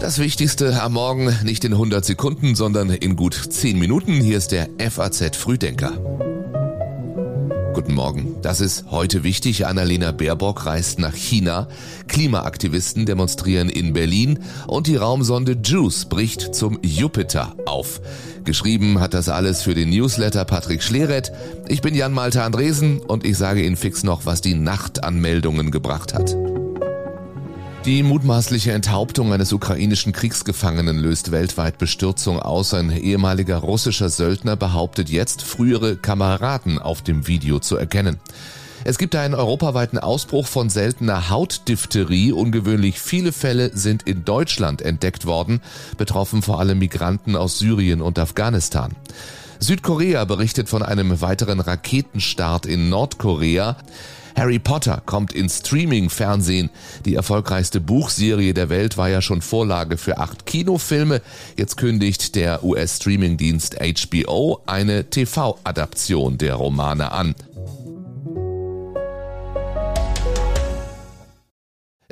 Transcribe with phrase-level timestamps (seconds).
[0.00, 4.12] Das Wichtigste am Morgen nicht in 100 Sekunden, sondern in gut 10 Minuten.
[4.12, 5.98] Hier ist der FAZ Frühdenker.
[7.74, 8.36] Guten Morgen.
[8.40, 9.66] Das ist heute wichtig.
[9.66, 11.68] Annalena Baerbock reist nach China.
[12.08, 18.00] Klimaaktivisten demonstrieren in Berlin und die Raumsonde JUICE bricht zum Jupiter auf.
[18.44, 21.32] Geschrieben hat das alles für den Newsletter Patrick Schleret.
[21.68, 26.14] Ich bin Jan Malte Andresen und ich sage Ihnen fix noch, was die Nachtanmeldungen gebracht
[26.14, 26.34] hat.
[27.86, 32.74] Die mutmaßliche Enthauptung eines ukrainischen Kriegsgefangenen löst weltweit Bestürzung aus.
[32.74, 38.16] Ein ehemaliger russischer Söldner behauptet jetzt, frühere Kameraden auf dem Video zu erkennen.
[38.82, 42.32] Es gibt einen europaweiten Ausbruch von seltener Hautdiphtherie.
[42.32, 45.60] Ungewöhnlich viele Fälle sind in Deutschland entdeckt worden,
[45.96, 48.96] betroffen vor allem Migranten aus Syrien und Afghanistan.
[49.60, 53.76] Südkorea berichtet von einem weiteren Raketenstart in Nordkorea.
[54.36, 56.68] Harry Potter kommt ins Streaming-Fernsehen.
[57.06, 61.22] Die erfolgreichste Buchserie der Welt war ja schon Vorlage für acht Kinofilme.
[61.56, 67.34] Jetzt kündigt der US-Streaming-Dienst HBO eine TV-Adaption der Romane an.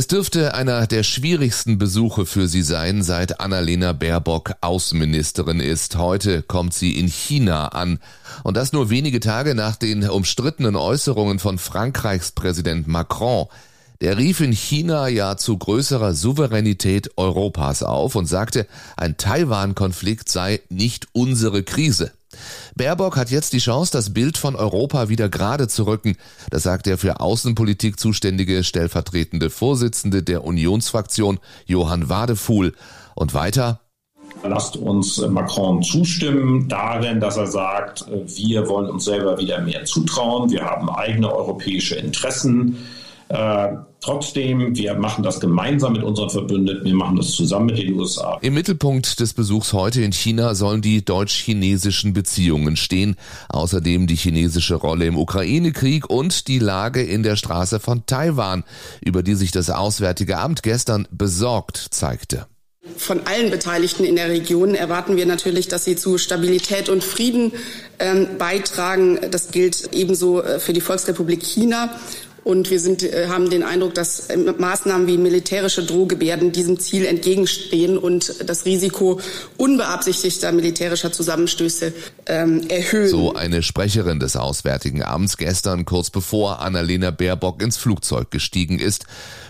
[0.00, 5.96] Es dürfte einer der schwierigsten Besuche für sie sein, seit Annalena Baerbock Außenministerin ist.
[5.96, 7.98] Heute kommt sie in China an.
[8.42, 13.48] Und das nur wenige Tage nach den umstrittenen Äußerungen von Frankreichs Präsident Macron.
[14.00, 20.62] Der rief in China ja zu größerer Souveränität Europas auf und sagte, ein Taiwan-Konflikt sei
[20.70, 22.10] nicht unsere Krise.
[22.76, 26.16] Baerbock hat jetzt die Chance, das Bild von Europa wieder gerade zu rücken.
[26.50, 32.74] Das sagt der für Außenpolitik zuständige stellvertretende Vorsitzende der Unionsfraktion Johann Wadefuhl.
[33.14, 33.80] Und weiter,
[34.42, 40.50] Lasst uns Macron zustimmen darin, dass er sagt, wir wollen uns selber wieder mehr zutrauen,
[40.50, 42.76] wir haben eigene europäische Interessen.
[44.00, 48.38] Trotzdem, wir machen das gemeinsam mit unseren Verbündeten, wir machen das zusammen mit den USA.
[48.40, 53.16] Im Mittelpunkt des Besuchs heute in China sollen die deutsch-chinesischen Beziehungen stehen,
[53.50, 58.64] außerdem die chinesische Rolle im Ukraine-Krieg und die Lage in der Straße von Taiwan,
[59.04, 62.46] über die sich das Auswärtige Amt gestern besorgt zeigte.
[62.96, 67.52] Von allen Beteiligten in der Region erwarten wir natürlich, dass sie zu Stabilität und Frieden
[67.98, 69.18] ähm, beitragen.
[69.30, 71.90] Das gilt ebenso äh, für die Volksrepublik China.
[72.42, 77.04] Und wir sind, äh, haben den Eindruck, dass äh, Maßnahmen wie militärische Drohgebärden diesem Ziel
[77.04, 79.20] entgegenstehen und das Risiko
[79.56, 81.92] unbeabsichtigter militärischer Zusammenstöße
[82.26, 83.08] ähm, erhöhen.
[83.08, 89.04] So eine Sprecherin des Auswärtigen Amts gestern, kurz bevor Annalena Baerbock ins Flugzeug gestiegen ist.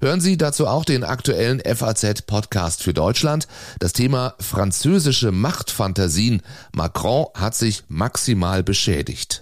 [0.00, 3.48] Hören Sie dazu auch den aktuellen FAZ-Podcast für Deutschland.
[3.78, 6.42] Das Thema französische Machtfantasien.
[6.72, 9.40] Macron hat sich maximal beschädigt.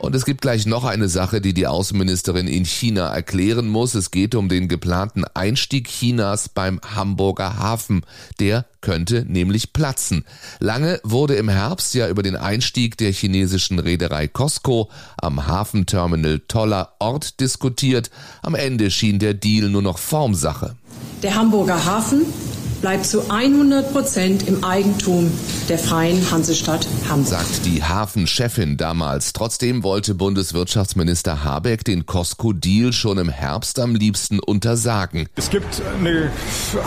[0.00, 3.94] Und es gibt gleich noch eine Sache, die die Außenministerin in China erklären muss.
[3.94, 8.06] Es geht um den geplanten Einstieg Chinas beim Hamburger Hafen.
[8.40, 10.24] Der könnte nämlich platzen.
[10.58, 16.94] Lange wurde im Herbst ja über den Einstieg der chinesischen Reederei Costco am Hafenterminal Toller
[16.98, 18.10] Ort diskutiert.
[18.40, 20.76] Am Ende schien der Deal nur noch Formsache.
[21.22, 22.22] Der Hamburger Hafen
[22.80, 25.30] bleibt zu 100 Prozent im Eigentum
[25.70, 27.28] der Freien Hansestadt Hamburg.
[27.28, 29.32] Sagt die Hafenchefin damals.
[29.32, 35.28] Trotzdem wollte Bundeswirtschaftsminister Habeck den Costco-Deal schon im Herbst am liebsten untersagen.
[35.36, 36.32] Es gibt eine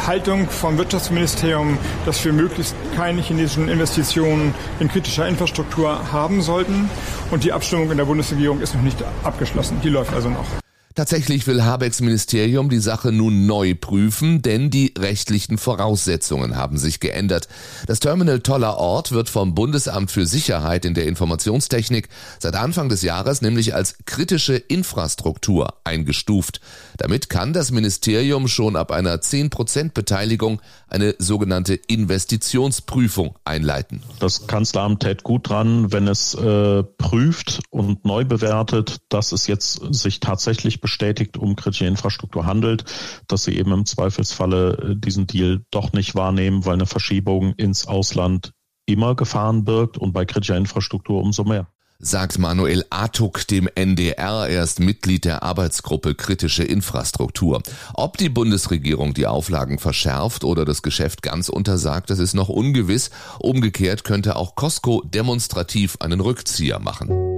[0.05, 6.89] Haltung vom Wirtschaftsministerium, dass wir möglichst keine chinesischen Investitionen in kritischer Infrastruktur haben sollten.
[7.31, 9.79] Und die Abstimmung in der Bundesregierung ist noch nicht abgeschlossen.
[9.81, 10.62] Die läuft also noch.
[10.95, 16.99] Tatsächlich will Habecks Ministerium die Sache nun neu prüfen, denn die rechtlichen Voraussetzungen haben sich
[16.99, 17.47] geändert.
[17.87, 23.01] Das Terminal Toller Ort wird vom Bundesamt für Sicherheit in der Informationstechnik seit Anfang des
[23.01, 26.61] Jahres nämlich als kritische Infrastruktur eingestuft.
[26.97, 34.03] Damit kann das Ministerium schon ab einer 10% Beteiligung eine sogenannte Investitionsprüfung einleiten.
[34.19, 39.81] Das Kanzleramt tät gut dran, wenn es äh, prüft und neu bewertet, dass es jetzt
[39.91, 42.83] sich tatsächlich bestätigt um kritische Infrastruktur handelt,
[43.27, 47.87] dass sie eben im Zweifelsfalle äh, diesen Deal doch nicht wahrnehmen, weil eine Verschiebung ins
[47.87, 48.51] Ausland
[48.85, 51.67] immer Gefahren birgt und bei kritischer Infrastruktur umso mehr
[51.99, 54.49] sagt Manuel Atuk dem NDR.
[54.49, 57.61] Er ist Mitglied der Arbeitsgruppe Kritische Infrastruktur.
[57.93, 63.09] Ob die Bundesregierung die Auflagen verschärft oder das Geschäft ganz untersagt, das ist noch ungewiss.
[63.39, 67.32] Umgekehrt könnte auch Costco demonstrativ einen Rückzieher machen.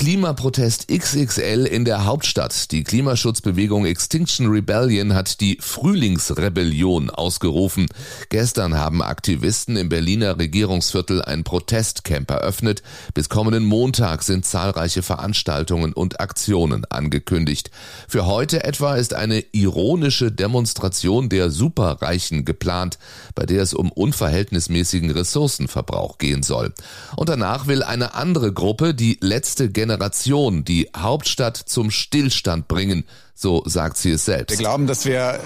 [0.00, 2.72] Klimaprotest XXL in der Hauptstadt.
[2.72, 7.86] Die Klimaschutzbewegung Extinction Rebellion hat die Frühlingsrebellion ausgerufen.
[8.30, 12.82] Gestern haben Aktivisten im Berliner Regierungsviertel ein Protestcamp eröffnet.
[13.12, 17.70] Bis kommenden Montag sind zahlreiche Veranstaltungen und Aktionen angekündigt.
[18.08, 22.98] Für heute etwa ist eine ironische Demonstration der Superreichen geplant,
[23.34, 26.72] bei der es um unverhältnismäßigen Ressourcenverbrauch gehen soll.
[27.16, 29.89] Und danach will eine andere Gruppe die letzte Generation
[30.64, 33.04] die Hauptstadt zum Stillstand bringen,
[33.34, 34.58] so sagt sie es selbst.
[34.58, 35.40] Wir glauben, dass wir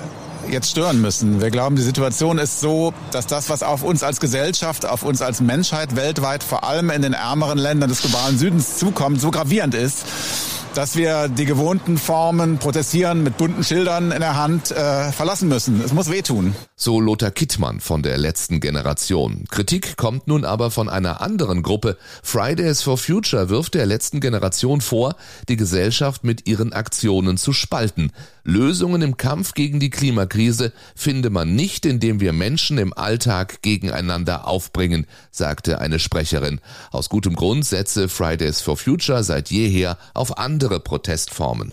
[0.50, 1.40] jetzt stören müssen.
[1.40, 5.22] Wir glauben, die Situation ist so, dass das, was auf uns als Gesellschaft, auf uns
[5.22, 9.74] als Menschheit weltweit, vor allem in den ärmeren Ländern des globalen Südens zukommt, so gravierend
[9.74, 10.04] ist,
[10.74, 15.80] dass wir die gewohnten Formen protestieren mit bunten Schildern in der Hand äh, verlassen müssen.
[15.84, 16.54] Es muss wehtun.
[16.84, 19.46] So Lothar Kittmann von der letzten Generation.
[19.48, 21.96] Kritik kommt nun aber von einer anderen Gruppe.
[22.22, 25.16] Fridays for Future wirft der letzten Generation vor,
[25.48, 28.12] die Gesellschaft mit ihren Aktionen zu spalten.
[28.42, 34.46] Lösungen im Kampf gegen die Klimakrise finde man nicht, indem wir Menschen im Alltag gegeneinander
[34.46, 36.60] aufbringen, sagte eine Sprecherin.
[36.90, 41.72] Aus gutem Grund setze Fridays for Future seit jeher auf andere Protestformen.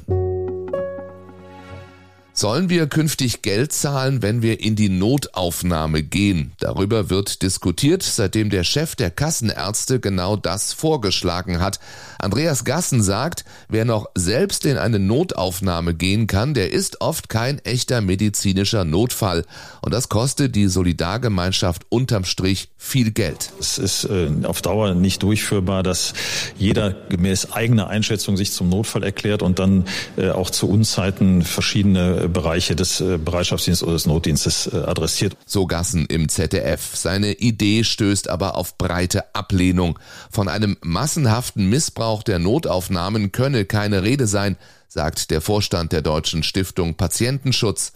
[2.42, 6.54] Sollen wir künftig Geld zahlen, wenn wir in die Notaufnahme gehen?
[6.60, 11.80] Darüber wird diskutiert, seitdem der Chef der Kassenärzte genau das vorgeschlagen hat.
[12.18, 17.60] Andreas Gassen sagt, wer noch selbst in eine Notaufnahme gehen kann, der ist oft kein
[17.60, 19.46] echter medizinischer Notfall.
[19.84, 23.52] Und das kostet die Solidargemeinschaft unterm Strich viel Geld.
[23.60, 26.16] Es ist äh, auf Dauer nicht durchführbar, dass
[26.58, 29.86] jeder gemäß eigener Einschätzung sich zum Notfall erklärt und dann
[30.18, 35.38] äh, auch zu Unzeiten verschiedene Bereiche des äh, Bereitschaftsdienstes oder des Notdienstes äh, adressiert.
[35.46, 36.96] So Gassen im ZDF.
[36.96, 40.00] Seine Idee stößt aber auf breite Ablehnung.
[40.32, 44.58] Von einem massenhaften Missbrauch der Notaufnahmen könne keine Rede sein,
[44.88, 47.94] sagt der Vorstand der Deutschen Stiftung Patientenschutz.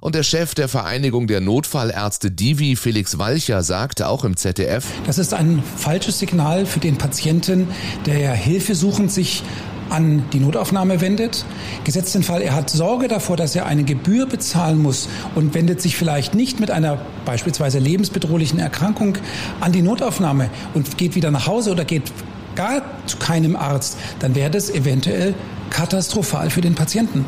[0.00, 5.18] Und der Chef der Vereinigung der Notfallärzte Divi, Felix Walcher, sagte auch im ZDF, Das
[5.18, 7.68] ist ein falsches Signal für den Patienten,
[8.04, 9.42] der ja Hilfe suchend sich
[9.90, 11.44] an die Notaufnahme wendet.
[11.84, 15.80] Gesetzt den Fall, er hat Sorge davor, dass er eine Gebühr bezahlen muss und wendet
[15.80, 19.18] sich vielleicht nicht mit einer beispielsweise lebensbedrohlichen Erkrankung
[19.60, 22.12] an die Notaufnahme und geht wieder nach Hause oder geht
[22.54, 25.34] gar zu keinem Arzt, dann wäre das eventuell
[25.70, 27.24] katastrophal für den Patienten.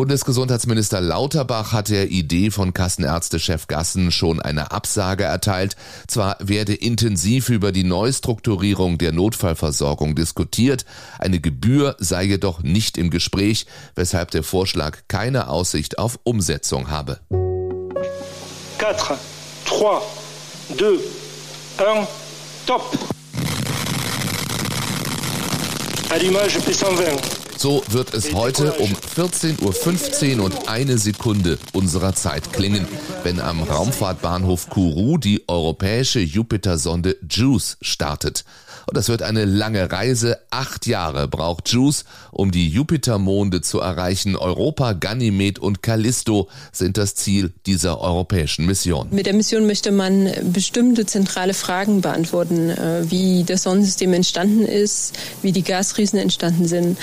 [0.00, 5.76] Bundesgesundheitsminister Lauterbach hat der Idee von Kassenärztechef Gassen schon eine Absage erteilt.
[6.08, 10.86] Zwar werde intensiv über die Neustrukturierung der Notfallversorgung diskutiert,
[11.18, 17.20] eine Gebühr sei jedoch nicht im Gespräch, weshalb der Vorschlag keine Aussicht auf Umsetzung habe.
[17.28, 17.38] 4,
[18.78, 19.18] 3,
[19.66, 20.00] 2,
[21.76, 22.08] 1,
[22.66, 22.98] top!
[26.08, 27.39] Allumage P120.
[27.60, 32.88] So wird es heute um 14.15 Uhr und eine Sekunde unserer Zeit klingen,
[33.22, 38.46] wenn am Raumfahrtbahnhof Kourou die europäische Jupiter-Sonde JUICE startet.
[38.86, 40.38] Und das wird eine lange Reise.
[40.50, 44.36] Acht Jahre braucht JUICE, um die Jupitermonde zu erreichen.
[44.36, 49.08] Europa, Ganymed und Callisto sind das Ziel dieser europäischen Mission.
[49.10, 55.12] Mit der Mission möchte man bestimmte zentrale Fragen beantworten, äh, wie das Sonnensystem entstanden ist,
[55.42, 56.96] wie die Gasriesen entstanden sind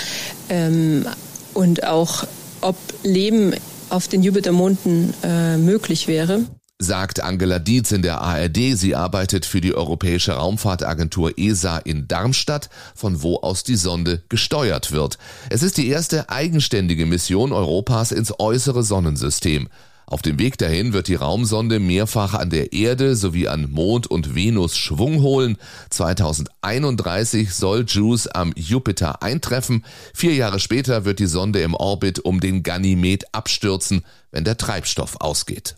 [0.48, 1.06] ähm,
[1.54, 2.26] und auch,
[2.60, 3.54] ob Leben
[3.90, 6.40] auf den Jupitermonden äh, möglich wäre
[6.78, 8.76] sagt Angela Dietz in der ARD.
[8.76, 14.92] Sie arbeitet für die Europäische Raumfahrtagentur ESA in Darmstadt, von wo aus die Sonde gesteuert
[14.92, 15.18] wird.
[15.50, 19.68] Es ist die erste eigenständige Mission Europas ins äußere Sonnensystem.
[20.10, 24.34] Auf dem Weg dahin wird die Raumsonde mehrfach an der Erde sowie an Mond und
[24.34, 25.58] Venus Schwung holen.
[25.90, 29.84] 2031 soll JUICE am Jupiter eintreffen.
[30.14, 35.16] Vier Jahre später wird die Sonde im Orbit um den Ganymed abstürzen, wenn der Treibstoff
[35.20, 35.76] ausgeht.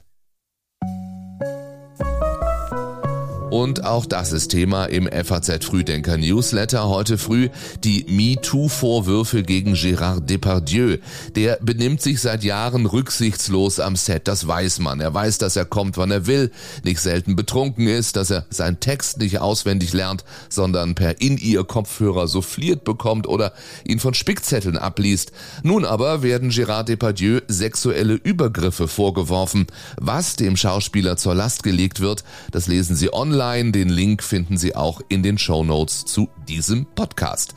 [3.50, 7.49] Und auch das ist Thema im FAZ Frühdenker Newsletter heute früh.
[7.83, 10.99] Die MeToo-Vorwürfe gegen Gérard Depardieu.
[11.35, 14.28] Der benimmt sich seit Jahren rücksichtslos am Set.
[14.28, 15.00] Das weiß man.
[15.00, 16.52] Er weiß, dass er kommt, wann er will,
[16.85, 22.85] nicht selten betrunken ist, dass er seinen Text nicht auswendig lernt, sondern per In-Ear-Kopfhörer souffliert
[22.85, 23.52] bekommt oder
[23.85, 25.33] ihn von Spickzetteln abliest.
[25.64, 29.66] Nun aber werden Gérard Depardieu sexuelle Übergriffe vorgeworfen.
[30.00, 33.73] Was dem Schauspieler zur Last gelegt wird, das lesen Sie online online.
[33.73, 37.54] Den Link finden Sie auch in den Show Notes zu diesem Podcast.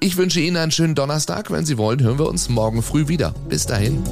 [0.00, 1.50] Ich wünsche Ihnen einen schönen Donnerstag.
[1.50, 3.34] Wenn Sie wollen, hören wir uns morgen früh wieder.
[3.48, 4.02] Bis dahin.